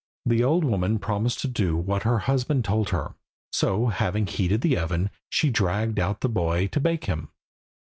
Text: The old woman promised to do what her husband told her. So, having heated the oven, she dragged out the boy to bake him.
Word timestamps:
The 0.25 0.43
old 0.43 0.63
woman 0.63 0.97
promised 0.97 1.41
to 1.41 1.47
do 1.47 1.77
what 1.77 2.01
her 2.01 2.17
husband 2.25 2.65
told 2.65 2.89
her. 2.89 3.13
So, 3.53 3.85
having 3.85 4.25
heated 4.25 4.61
the 4.61 4.75
oven, 4.75 5.11
she 5.29 5.51
dragged 5.51 5.99
out 5.99 6.21
the 6.21 6.27
boy 6.27 6.65
to 6.69 6.79
bake 6.79 7.05
him. 7.05 7.29